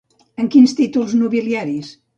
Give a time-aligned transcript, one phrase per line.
[0.43, 1.95] Amb quins títols nobiliaris?